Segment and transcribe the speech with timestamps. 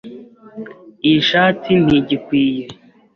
[1.07, 2.63] Iyi shati ntigikwiye.